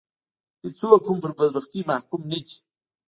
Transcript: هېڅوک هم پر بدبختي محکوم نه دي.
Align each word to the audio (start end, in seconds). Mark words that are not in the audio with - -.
هېڅوک 0.63 1.01
هم 1.07 1.17
پر 1.23 1.31
بدبختي 1.37 1.81
محکوم 1.89 2.21
نه 2.31 2.39
دي. 2.45 2.55